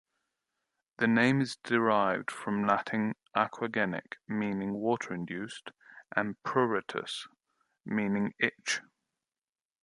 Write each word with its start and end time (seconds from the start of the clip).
The 0.97 1.05
name 1.07 1.41
is 1.41 1.57
derived 1.57 2.31
from 2.31 2.65
Latin: 2.65 3.13
aquagenic, 3.37 4.15
meaning 4.27 4.73
water-induced, 4.73 5.69
and 6.15 6.41
pruritus, 6.41 7.27
meaning 7.85 8.33
itch. 8.39 8.81